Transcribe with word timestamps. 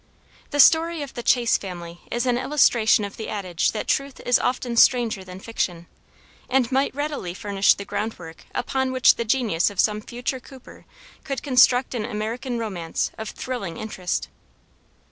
The 0.49 0.59
story 0.59 1.03
of 1.03 1.13
the 1.13 1.21
Chase 1.21 1.59
family 1.59 2.01
is 2.09 2.25
an 2.25 2.35
illustration 2.35 3.05
of 3.05 3.17
the 3.17 3.29
adage 3.29 3.71
that 3.73 3.85
truth 3.87 4.19
is 4.25 4.39
often 4.39 4.75
stranger 4.75 5.23
than 5.23 5.39
fiction, 5.39 5.85
and 6.49 6.71
might 6.71 6.95
readily 6.95 7.35
furnish 7.35 7.75
the 7.75 7.85
groundwork 7.85 8.45
upon 8.55 8.91
which 8.91 9.13
the 9.17 9.25
genius 9.25 9.69
of 9.69 9.79
some 9.79 10.01
future 10.01 10.39
Cooper 10.39 10.85
could 11.23 11.43
construct 11.43 11.93
an 11.93 12.03
American 12.05 12.57
romance 12.57 13.11
of 13.19 13.29
thrilling 13.29 13.77
interest. 13.77 14.27